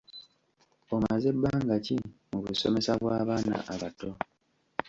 [0.95, 1.95] Omaze bbanga ki
[2.31, 4.09] mu busomesa bw’abaana abato?